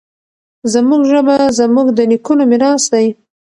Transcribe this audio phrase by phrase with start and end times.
[0.73, 3.07] زموږ ژبه زموږ د نیکونو میراث دی.